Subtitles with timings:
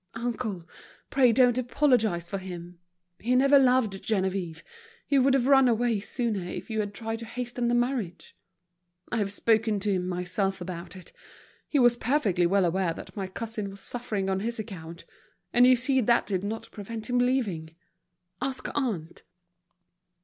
[0.15, 0.67] "Uncle,
[1.11, 2.79] pray don't apologize for him.
[3.19, 4.63] He never loved Geneviève,
[5.05, 8.35] he would have run away sooner if you had tried to hasten the marriage.
[9.11, 11.11] I have spoken to him myself about it;
[11.67, 15.05] he was perfectly well aware that my cousin was suffering on his account,
[15.53, 17.75] and you see that did not prevent him leaving.
[18.41, 19.21] Ask aunt."